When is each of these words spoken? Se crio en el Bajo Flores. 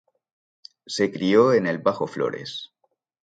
Se 0.87 1.11
crio 1.11 1.53
en 1.53 1.67
el 1.67 1.77
Bajo 1.77 2.07
Flores. 2.07 2.73